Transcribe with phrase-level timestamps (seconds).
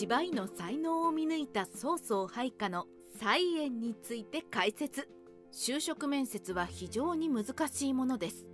[0.00, 2.86] 芝居の才能を見抜いた曹操配下の
[3.20, 5.10] 菜園について解説。
[5.52, 8.48] 就職面接は非常に難しいものです。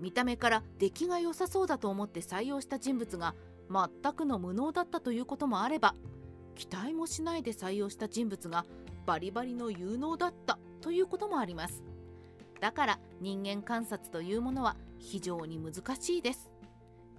[0.00, 3.36] 見た目から出来が良さそうだと思って採用した人物が
[3.70, 5.94] 全くの無能だったということもあれば
[6.56, 8.66] 期待もしないで採用した人物が
[9.06, 11.84] バリバリの有能だったということもあります。
[12.60, 16.50] だから人間観察というものは非常に難しいです。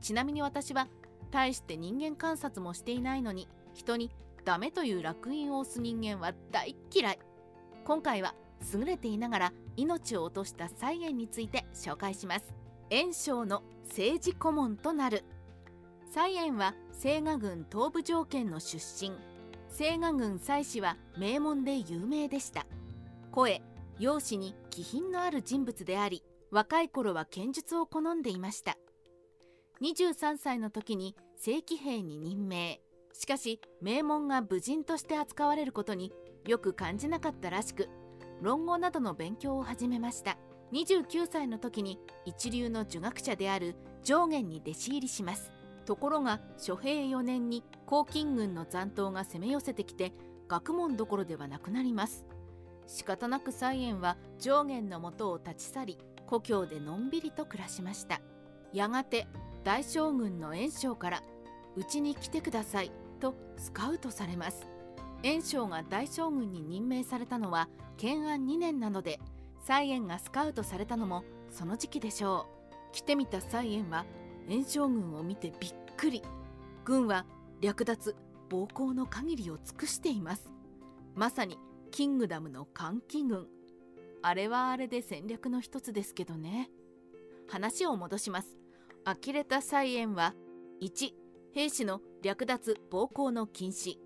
[0.02, 0.90] ちなみに私は
[1.32, 4.12] 大して人間観察もしていないのに人に
[4.46, 7.20] ダメという烙印を押す人間は大嫌い。
[7.86, 8.36] 今回は
[8.74, 12.54] 優れていながら命を落とした菜園について紹介します。
[12.90, 15.24] 袁紹の政治顧問となる。
[16.12, 19.14] 蔡園は清賀郡東部条件の出身。
[19.76, 22.66] 清賀郡蔡氏は名門で有名でした。
[23.32, 23.62] 声
[24.00, 28.78] 容姿に気品のある人物であり若い頃は剣術を好んでいました。
[29.82, 32.82] 23歳の時に正規兵に任命。
[33.22, 36.12] しかし名門が武人として扱われることに
[36.48, 37.88] よく感じなかったらしく
[38.42, 40.40] 論語などの勉強を始めました。
[40.74, 45.54] 29歳の時に一流の儒学者である上元に弟子入りします。
[45.86, 50.14] ところが諸平4年に黄巾軍の残党が攻め寄せてきて
[50.48, 52.26] 学問どころではなくなります。
[52.88, 58.20] 仕方なく蔡園は上元のもとを立ち去り故郷でのんびりと暮らしました。
[58.74, 59.28] やがて
[59.64, 61.22] 大将軍の袁紹から
[61.78, 64.68] 「うちに来てください」とスカウトされます。
[65.24, 69.20] 袁紹が大将軍に任命されたのは建安2年なので
[69.64, 72.48] 蔡園がスカウトされたのもその時期でしょ
[72.92, 72.94] う。
[72.94, 74.06] 来てみた蔡園は
[74.50, 76.22] 袁紹軍を見てびっくり。
[76.84, 77.26] 軍は
[77.62, 78.16] 略奪
[78.50, 80.52] 暴行の限りを尽くしています。
[81.16, 81.58] まさに
[81.92, 83.48] キングダムの歓喜軍。
[84.24, 86.70] あれはあれで戦略の一つですけどね。
[87.48, 88.58] 話を戻します。
[89.06, 90.34] 呆れた蔡園は
[90.82, 91.12] 1
[91.54, 93.98] 兵士の略奪暴行の禁止。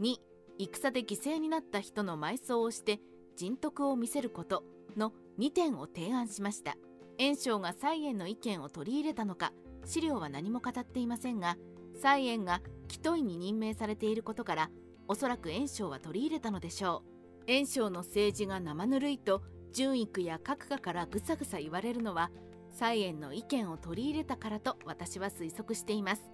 [0.00, 0.16] 2
[0.58, 3.00] 戦で犠牲になった人の埋葬をして
[3.36, 4.64] 人徳を見せること。
[4.96, 6.76] の2点を提案しました。
[7.18, 9.52] 袁紹が蔡園の意見を取り入れたのか。
[9.84, 11.58] 資料は何も語っていませんが
[12.00, 14.70] 蔡園が紀都院に任命されていることから
[15.08, 17.44] おそらく袁紹は取り入れたのでしょう。
[17.46, 19.42] 袁紹の政治が生ぬるいと
[19.72, 22.30] 順育や閣下からぐさぐさ言われるのは
[22.70, 26.33] 蔡園の意見を取り入れたからと私は推測しています。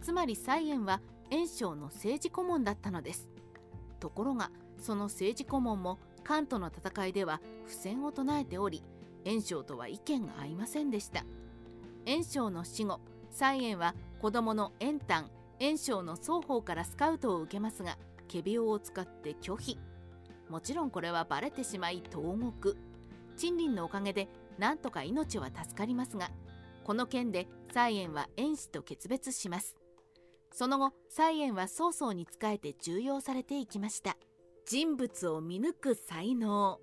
[0.00, 1.00] つまり蔡園は
[1.30, 3.28] 袁紹の政治顧問だったのです。
[4.00, 8.82] ところがその政治顧問も関東の戦いでは不戦を唱えており
[9.24, 11.24] 袁紹とは意見が合いませんでした。
[12.04, 13.00] 袁紹の死後
[13.30, 17.96] 蔡園は子供の袁丹袁紹の双方からスカウトを受けますが
[18.30, 19.78] 仮病を使って拒否。
[20.48, 22.76] もちろんこれはバレてしまい投獄。
[23.36, 24.28] 陳林のおかげで
[24.58, 26.30] なんとか命は助かりますが
[26.84, 29.76] この件で蔡園は袁氏と決別します。
[30.52, 34.16] その後蔡園は曹操に仕えて重用されていきました。
[34.66, 36.80] 人物を見抜く才能。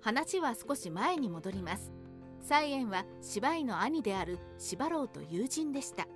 [0.00, 1.92] 話は少し前に戻ります。
[2.40, 6.06] 蔡園は芝居の兄である芝郎と友人でした。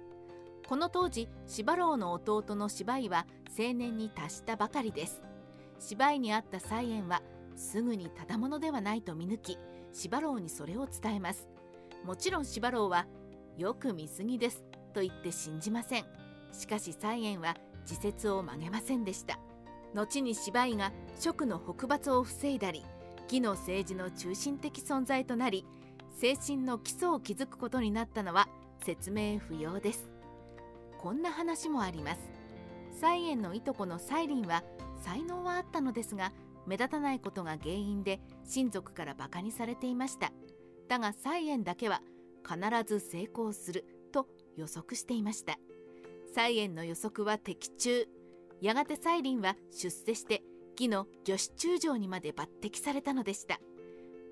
[0.68, 3.26] この当時芝郎の弟の芝居は
[3.56, 5.22] 青年に達したばかりです。
[5.78, 7.22] 芝居にあった蔡園は
[7.54, 9.58] すぐにただものではないと見抜き
[9.92, 11.48] 芝郎にそれを伝えます。
[12.06, 13.04] もちろん芝郎は
[13.58, 16.04] よく見すぎですと言って信じません。
[16.52, 19.40] しかし蔡園は自説を曲げませんでした。
[19.92, 22.84] 後に芝居が職の北伐を防いだり
[23.24, 25.66] 義の政治の中心的存在となり
[26.16, 28.48] 精神の基礎を築くことになったのは
[28.84, 30.08] 説明不要です。
[30.98, 32.20] こんな話もあります。
[33.00, 34.62] 蔡園のいとこの蔡林は
[35.02, 36.32] 才能はあったのですが
[36.66, 40.30] 目立たないことが原因で親族からバカにされていました。
[40.88, 42.02] だが蔡園だけは
[42.46, 45.58] 必ず成功すると予測していました。
[46.34, 48.08] 蔡園の予測は的中。
[48.60, 50.42] やがて蔡林は出世して
[50.78, 53.58] 義の女子中将にまで抜擢されたのでした。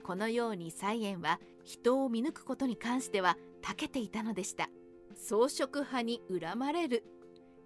[0.02, 4.68] このように蔡園は人を見抜くことに関しては長けていたのでした。
[5.16, 7.04] 装飾派に恨まれる。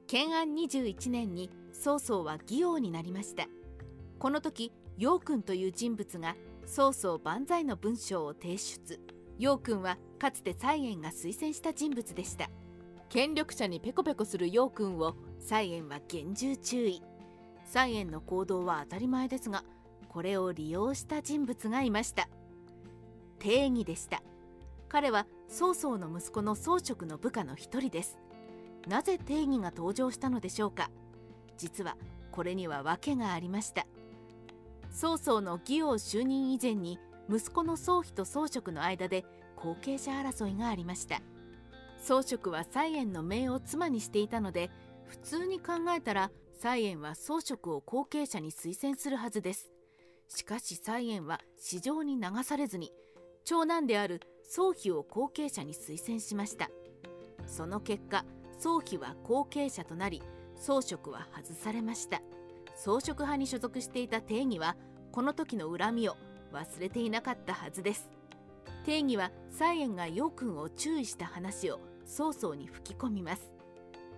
[0.06, 3.46] 建安21年に曹操は義王になりました。
[4.18, 6.34] この時陽君という人物が
[6.68, 9.00] 曹操万歳の文章を提出。
[9.38, 12.50] 陽君はかつて蔡園が推薦した人物でした。
[13.08, 17.02] 権力者にペコペコする陽君を蔡園は厳重注意。
[17.64, 19.64] 蔡園の行動は当たり前ですが
[20.08, 22.28] これを利用した人物がいました。
[23.38, 24.22] 定義でした。
[24.90, 28.18] 彼は曹操の息子の曹植の部下の一人です。
[28.86, 30.90] なぜ定義が登場したのでしょうか。
[31.56, 31.96] 実は
[32.30, 33.86] これには訳がありました。
[34.90, 36.98] 曹操の義王就任以前に
[37.30, 39.24] 息子の曹丕と曹植の間で
[39.56, 41.20] 後継者争いがありました。
[42.00, 44.70] 曹植は蔡園の命を妻にしていたので
[45.06, 46.30] 普通に考えたら
[46.60, 49.70] 蔡英は宗職を後継者に推薦するはずです。
[50.28, 52.92] しかし蔡英は市場に流されずに
[53.44, 56.70] 長男である宗妃を後継者に推薦しました。
[57.46, 58.24] その結果
[58.60, 60.22] 宗妃は後継者となり
[60.56, 62.20] 宗職は外されました。
[62.78, 64.76] 装飾派に所属していた定義は
[65.10, 66.16] この時の恨みを
[66.52, 68.08] 忘れていなかったはずです。
[68.84, 73.52] 定義は蔡英が陽君を注意した話を曹操に吹き込みます。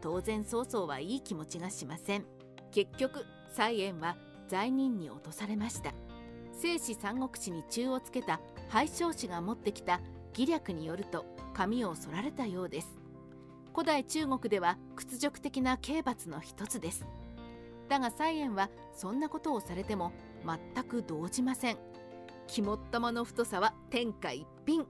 [0.03, 2.27] 当然曹操はいい気持ちがしません。
[2.71, 4.17] 結局蔡英は
[4.47, 5.95] 罪人に落とされました。
[6.53, 10.03] 聖史三国志に中をつけた廃将氏が持ってきた
[10.37, 11.25] 義略によると
[11.55, 12.89] 髪を剃られたようです。
[13.75, 17.07] 古代中国では屈辱的な刑罰の一つです。
[17.91, 20.13] だが蔡英はそんなことをされても
[20.47, 21.77] 全く動じません。
[22.47, 24.87] 肝っ玉の太さは天下一品。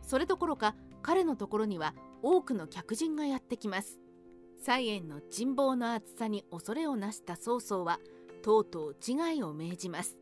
[0.00, 1.92] それどころか彼のところには
[2.22, 3.98] 多くの客人がやってきます。
[4.64, 7.98] 蔡英の人望の厚さに恐れをなした曹操は
[8.42, 10.16] とうとう自害を命じます。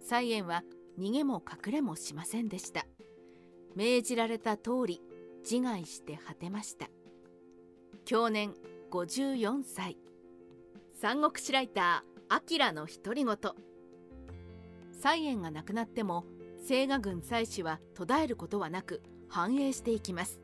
[0.00, 0.64] 蔡英は
[0.98, 2.84] 逃げも隠れもしませんでした。
[3.76, 5.00] 命じられた通り
[5.48, 6.88] 自害して果てました。
[8.04, 8.54] 去年
[8.90, 9.98] 54歳。
[11.00, 13.36] 三国志ライター明の独り言。
[15.00, 16.24] 蔡英が亡くなっても
[16.66, 20.40] 清賀軍蔡氏は途絶えることはなく繁栄していきます。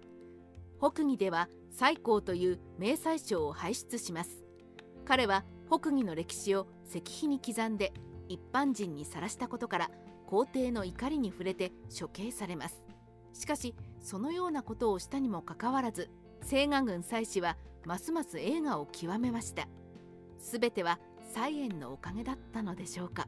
[0.78, 4.44] 北義では蔡公という名宰相を輩出します。
[5.04, 7.92] 彼は北義の歴史を石碑に刻んで
[8.28, 9.90] 一般人にさらしたことから
[10.28, 12.86] 皇帝の怒りに触れて処刑されます。
[13.32, 16.10] しかしそのようなことをしたにもかかわらず
[16.48, 19.66] 清賀軍蔡氏はますます映画を極めました。
[20.44, 21.00] すべては
[21.32, 23.26] 菜園のおかげだったのでしょうか。